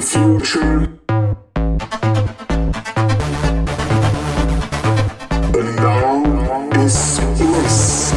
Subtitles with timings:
[0.00, 0.88] the future.
[5.76, 8.12] Now is bliss.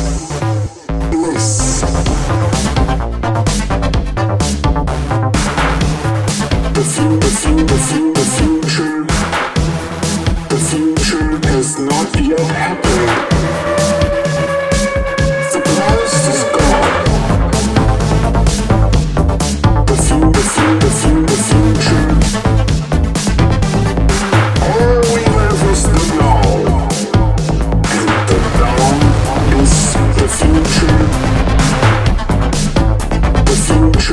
[1.11, 1.81] Bliss.
[6.73, 6.83] The,
[7.19, 7.31] the,
[8.15, 8.97] the future.
[10.49, 13.52] The future has not yet happened.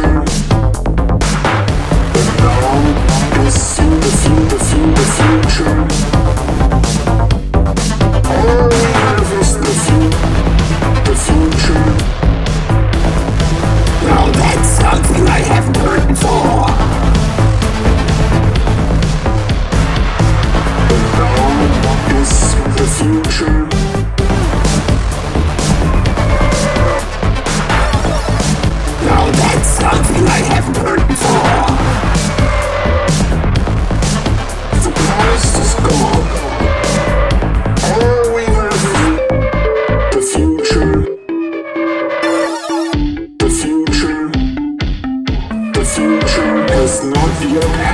[0.00, 0.49] Sure.